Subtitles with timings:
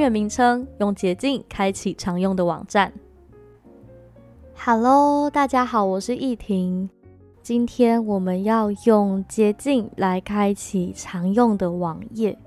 [0.00, 2.90] 单元名称用捷径开启常用的网站。
[4.56, 6.88] Hello，大家好，我是易婷。
[7.42, 12.38] 今天我们要用捷径来开启常用的网页。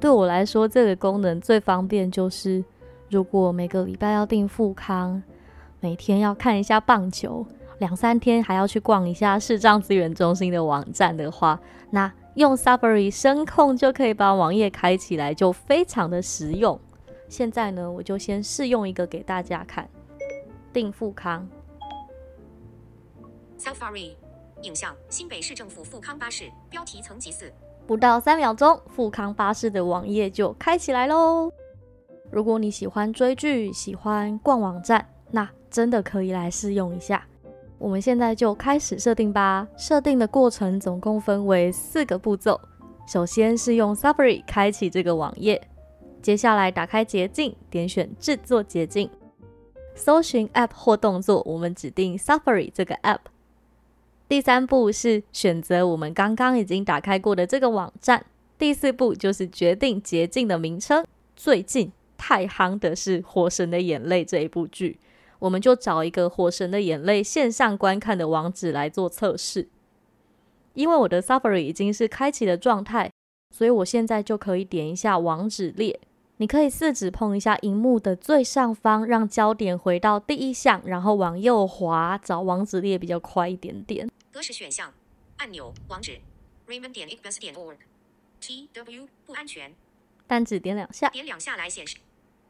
[0.00, 2.64] 对我来说，这个功能最方便就是，
[3.10, 5.22] 如果每个礼拜要订富康，
[5.78, 7.46] 每天要看一下棒球，
[7.78, 12.12] 两三天还要去逛一下视障资源中心的网站的话，那。
[12.36, 16.78] 用 Safari 声控就可以把网页开起来，就非常的实用。
[17.30, 19.88] 现在呢，我就先试用一个给大家看。
[20.70, 21.48] 定富康
[23.58, 24.10] ，Safari
[24.60, 27.50] 影像，新北市政府富康巴士，标题层级四。
[27.86, 31.50] 不到三秒钟，富康巴士的网页就开起来喽。
[32.30, 37.26] 如果你喜欢追剧，喜欢逛网站，那真的可以来试用一下。
[37.78, 39.66] 我们现在就开始设定吧。
[39.76, 42.60] 设定的过程总共分为四个步骤。
[43.06, 45.68] 首先是用 Safari 开启这个网页，
[46.20, 49.08] 接下来打开捷径，点选制作捷径，
[49.94, 53.20] 搜寻 App 或动作，我们指定 Safari 这个 App。
[54.28, 58.26] 第三步是选择我们刚刚已经打开过的这个网站。
[58.58, 61.04] 第四步就是决定捷径的名称。
[61.36, 64.98] 最近太夯的是《火神的眼泪》这一部剧。
[65.38, 69.68] 我们就找一个《火神的眼泪》线上观看的网址来做测试。
[70.74, 73.10] 因为我的 Safari 已经是开启的状态，
[73.54, 75.98] 所以我现在就可以点一下网址列。
[76.38, 84.06] 你可以四指碰一下荧幕的最上方，让焦点回到第一项，然后往右滑找网址列比较快一点点。
[84.30, 84.92] 格式选项
[85.38, 86.18] 按钮网址
[86.66, 87.78] Raymond 点 Xbus 点 org
[88.38, 89.74] T W 不安全。
[90.26, 91.96] 单指点两下，点两下来显示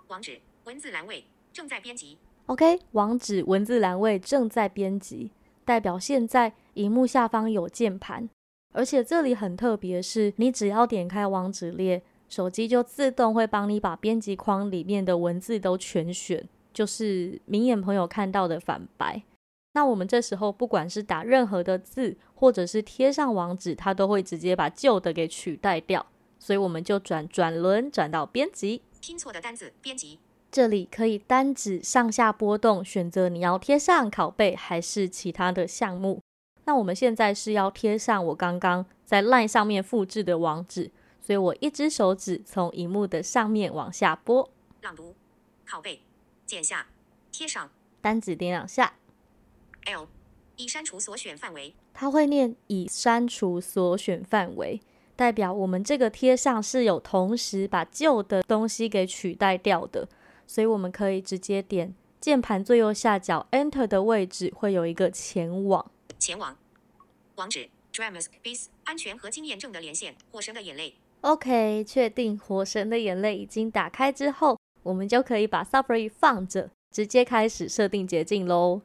[0.08, 2.18] 网址文字栏位正在编辑。
[2.46, 5.32] OK，网址文字栏位正在编辑，
[5.64, 8.30] 代表现在荧幕下方有键盘，
[8.72, 19.20] 而且这里很特别，是你只要点开网址列，手机就自动会帮你把编辑框里面的文字都全选，就是明眼朋友看到的反白。
[19.72, 26.06] 那我们这时候不管是打任何的字，或者是贴上网址，它都会直接把旧的给取代掉，
[26.38, 30.20] 所以我们就转转轮转到编辑，拼错的单子编辑。
[30.56, 36.18] 这里可以单指上下波动，选择你要贴上拷贝还是其他的项目。
[36.64, 40.90] 那我们现在是要贴上我刚刚在 LINE 上面复制的网址，
[41.20, 44.48] 所以我一只手指从荧幕的上面往下拨，
[44.80, 45.14] 朗读，
[45.68, 46.00] 拷贝，
[46.46, 46.86] 剪下，
[47.30, 47.68] 贴上，
[48.00, 48.94] 单指点两下
[49.84, 50.08] ，L，
[50.56, 54.80] 已删除所选范围，它会念已删除所选范围，
[55.16, 60.08] 代表我们这个贴上是有同时把旧的东西给取代掉的。
[60.46, 65.90] 所以我们可以直接点键盘最右下角 Enter 的位置，会有一个前往。
[66.18, 66.56] 前往
[67.34, 70.14] 网址 Dramas Base 安全和经验证的连线。
[70.30, 70.94] 火神的眼泪。
[71.22, 78.82] OK，确定火神的眼泪已经打开之后，我们就可以把 Safari 放着，直接开始设定捷径喽。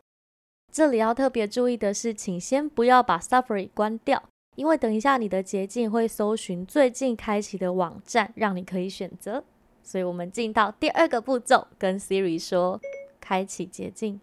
[0.71, 4.23] 这里要特别注意的是，请先不要把 Safari 关掉，
[4.55, 9.43] 因为等一下你的捷径会搜寻最近开启的网站，让你可以选择。
[9.83, 12.79] 所以我们进到第二个步骤，跟 Siri 说
[13.19, 14.19] 开启捷径。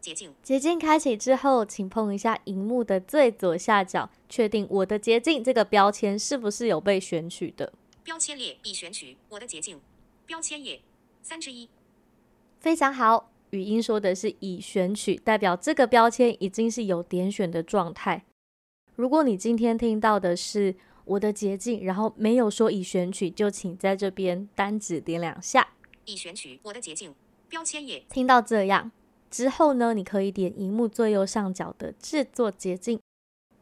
[0.00, 7.72] 捷径捷径开启之后，请碰一下荧幕的最左下角，确定我的捷径这个标签是不是有被选取的。
[8.04, 9.80] 标签列已选取，我的捷径
[10.24, 10.80] 标签页
[11.22, 11.68] 三之一。
[12.60, 18.24] 非常好，语音说的是已选取，代表这个标签已经是有点选的状态。
[18.94, 20.74] 如果你今天听到的是。
[21.08, 25.74] 我的捷径，然后没有说已选取，就请在这边单指点两下。
[26.04, 27.14] 已选取我的捷径
[27.48, 28.04] 标签页。
[28.10, 28.92] 听到这样
[29.30, 33.00] 之后呢，你可以点荧幕最右上角的制作捷径。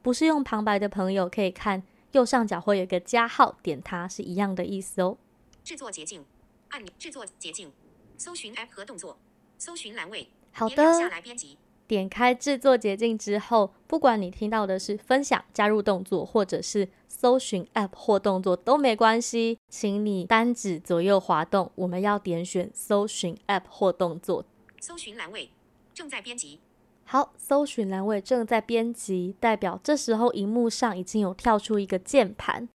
[0.02, 1.82] 不是用旁白的朋友可以看
[2.12, 5.16] 右上角会有个加号，点它是一样的意思哦。
[5.64, 6.24] 制作捷径
[6.68, 7.72] 按钮，制作捷径，
[8.16, 9.18] 搜寻 App 和动作，
[9.58, 10.28] 搜寻栏位。
[10.52, 10.76] 好的。
[10.94, 11.58] 下来编辑。
[11.86, 24.44] 点开制作捷径之后，不管你听到的是分享、加入动作，或者是搜寻 App 或动作都没关系，请你单指左右滑动，我们要点选搜寻 App 或动作。
[24.80, 25.50] 搜寻栏位
[25.94, 26.60] 正在编辑。
[27.04, 32.68] 好，搜寻栏位正在编辑，代表这时候荧幕上已经有跳出一个键盘。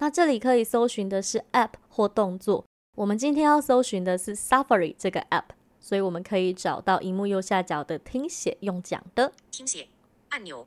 [0.00, 2.64] 那这里可以搜寻的是 App 或动作。
[2.96, 5.44] 我们今天要搜寻的是 Safari 这个 App，
[5.84, 9.86] 所以我们可以找到荧幕右下角的听写用讲的听写
[10.30, 10.66] 按钮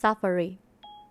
[0.00, 0.56] ，Safari。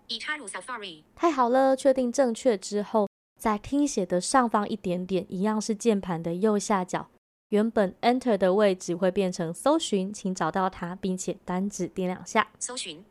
[0.08, 1.04] 已插入 Safari。
[1.14, 3.08] 太好了，确定正确之后，
[3.40, 7.08] 在听写的上方一点点，一样是键盘的右下角，
[7.50, 12.50] 原本 Enter 的位置会变成搜寻，请找到它，并且单指点两下。
[12.58, 12.98] 搜寻《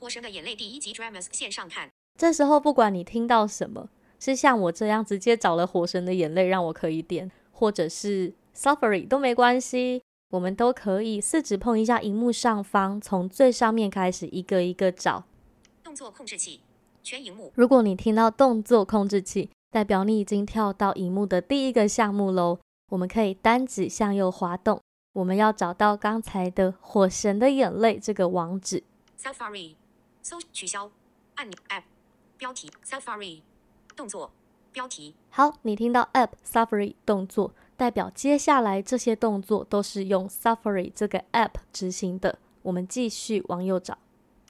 [0.00, 15.24] 火神的眼泪》第一集 Dramas 线上看，这时候不管你听到什么，是像我这样直接找了《火神的眼泪》让我可以点，或者是 Safari 都没关系，我们都可以四指碰一下荧幕上方，从最上面开始一个一个找。
[15.84, 16.62] 动作控制器
[17.02, 22.58] 全荧幕如果你听到动作控制器，代表你已经跳到荧幕的第一个项目喽。
[22.88, 24.80] 我们可以单指向右滑动，
[25.12, 28.82] 我们要找到刚才的《火神的眼泪》这个网址。
[29.20, 29.74] Safari
[30.22, 30.90] 搜取消
[31.34, 31.82] 按钮 App
[32.38, 33.42] 标题 Safari
[33.94, 34.30] 动作
[34.72, 42.38] 标题好，你听到 App Safari 动作，代表接下来这些动作都是用 Safari 这个 App 执行的。
[42.62, 43.98] 我们继续往右找。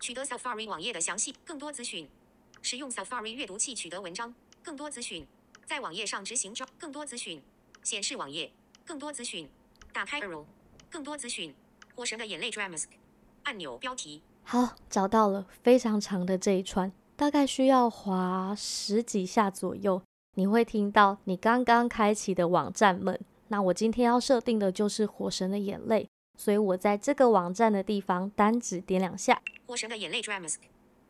[0.00, 2.08] 取得 Safari 网页的详细更多资讯，
[2.62, 5.26] 使用 Safari 阅读器取得文章更多资讯，
[5.66, 7.42] 在网页上执行中更多资讯，
[7.82, 8.52] 显示网页
[8.84, 9.48] 更多资讯，
[9.92, 10.44] 打开 Arrow
[10.88, 11.54] 更多资讯，
[11.94, 12.84] 火神的眼泪 Dramas
[13.42, 14.22] 按钮标题。
[14.44, 20.00] 好，找到了，非常长的这一串，大概需要滑十几下左右，
[20.36, 23.18] 你会听到你刚刚开启的网站们。
[23.48, 26.04] 那我今天要设定的就是《火神的眼泪》，
[26.36, 29.40] 所以我在这个网站的地方单指点两下。
[29.66, 30.56] 火神的眼泪 Dramas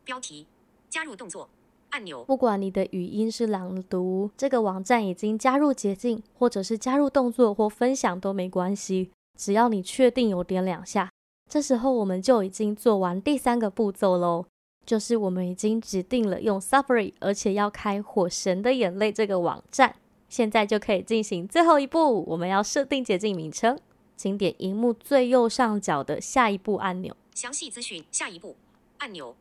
[0.05, 0.47] 标题
[0.89, 1.49] 加入动作
[1.91, 11.11] 按钮不管你的语音是朗读，这个网站已经加入捷径，或者是加入动作或分享都没关系，只要你确定有点两下，
[11.51, 14.47] 这时候我们就已经做完第三个步骤喽，
[14.87, 19.97] 就是我们已经指定了用 Safari，而且要开《火神的眼泪》这个网站，
[20.29, 23.77] 现在就可以进行最后一步，我们要设定捷径名称，
[24.17, 27.17] 请点荧幕最右上角的下一步按钮。
[27.35, 28.57] 详细资讯下一步
[28.99, 29.37] 按钮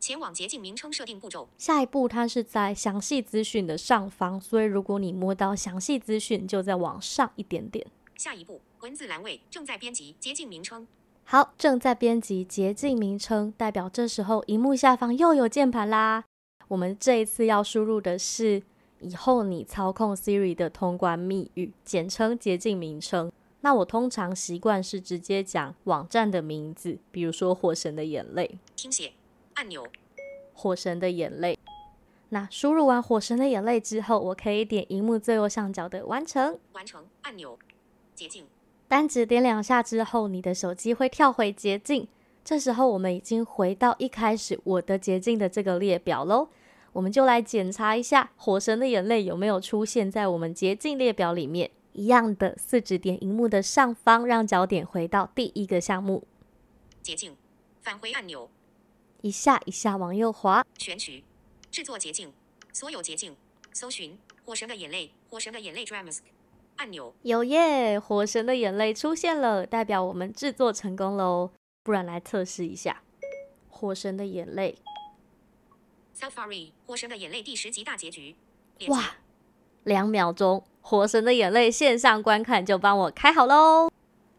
[0.00, 7.86] 前往捷径名称设定步骤下一步它是在详细资讯的上方，所以如果你摸到详细资讯，就再往上一点点。
[8.16, 10.86] 下一步文字栏位正在编辑捷径名称
[11.30, 16.24] 好，正在编辑捷径名称，代表这时候荧幕下方又有键盘啦。
[16.68, 18.62] 我们这一次要输入的是
[19.00, 23.30] 以后你操控 Siri 的通关密语，简称捷径名称。
[23.60, 28.58] 那我通常习惯是直接讲网站的名字，比如说《火神的眼泪》。
[28.74, 29.12] 听写
[29.56, 29.86] 按钮
[30.54, 31.58] 火神的眼泪。
[32.30, 37.58] 那输入完火神的眼泪之后，我可以点荧幕最右上角的完成，完成按钮
[38.14, 38.46] 捷径
[38.88, 42.08] 单指点两下之后，你的手机会跳回捷径。
[42.42, 46.48] 这时候我们已经回到一开始我的捷径的这个列表喽。
[46.94, 51.70] 我们就来检查一下火神的眼泪有没有出现在我们捷径列表里面。
[51.92, 56.24] 一样的，四指点荧幕的上方，让焦点回到第一个项目，
[57.02, 57.36] 捷径
[57.82, 58.48] 返回按钮
[59.22, 60.64] 一下一下往右滑。
[60.78, 61.24] 选取
[61.70, 62.32] 制作捷径
[62.72, 63.36] 所有捷径
[63.72, 66.18] 搜寻火神的眼泪火神的眼泪 Dramas
[66.78, 67.98] 按钮有耶！
[67.98, 71.50] 火神的眼泪出现了，代表我们制作成功喽。
[71.82, 73.02] 不然来测试一下，
[73.68, 74.78] 火神的眼泪
[76.16, 78.36] ，Safari 火神的眼泪第十集大结局
[78.86, 79.16] 哇，
[79.82, 83.90] 两秒钟，火神的眼泪线上观看就帮我开好喽。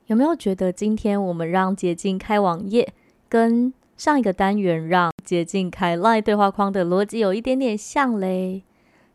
[0.06, 2.94] 有没有觉得今天我们让捷径开网页，
[3.28, 8.64] 跟上一个单元让捷径开 Line 对话框的逻辑有一点点像嘞？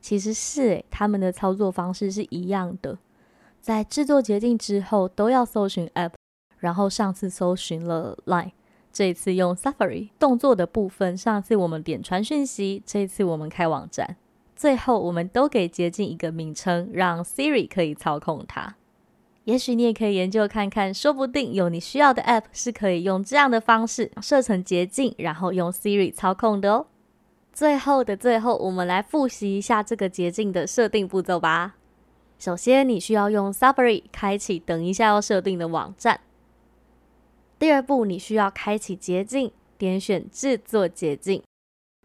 [0.03, 2.99] 其实是诶，他们的操作方式是一样的。
[3.65, 6.11] 在制作捷径之后，都要搜寻 App，
[6.59, 8.51] 然后上次搜寻了 Line，
[8.93, 14.17] 这一次用 Safari 动作的部分，上次我们点传讯息，这一次我们开网站。
[14.55, 18.77] 最后，我们都给捷径一个名称，让 Siri 可以操控它。
[19.45, 26.87] 也许你也可以研究看看，说不定有你需要的 App 是可以用这样的方式设成捷径，然后用 Siri 操控的哦。
[27.51, 31.77] 最后的最后，我们来复习一下这个捷径的设定步骤吧。
[32.45, 36.21] 首先，你需要用 Safari 开启等一下要设定的网站。
[37.59, 41.43] 第二步，你需要开启捷径，点选制作捷径。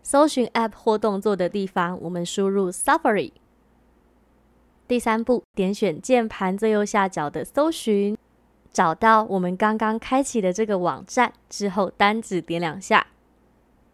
[0.02, 3.34] 搜寻 App 或动作的地方，我们输入 Safari。
[4.88, 8.18] 第三步，点选键盘最右下角的搜寻，
[8.72, 13.08] 找到我们刚刚开启的这个网站之后，单指点两下。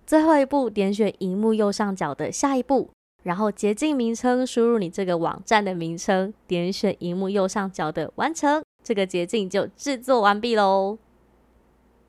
[0.05, 2.91] 最后一步，点选荧幕右上角的下一步，
[3.25, 10.99] 然后捷径名称输入你这个网站的名称，点选荧幕右上角的完成，这个捷径就制作完毕喽。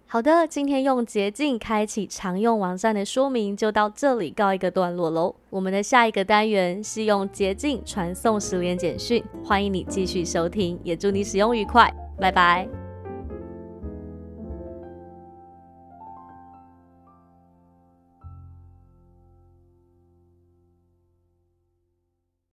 [0.07, 5.35] 好的，今天用捷径开启常用网站的说明就到这里告一个段落喽。
[5.49, 12.86] 我们的下一个单元是用捷径传送十连简讯，欢迎你继续收听，也祝你使用愉快，拜拜。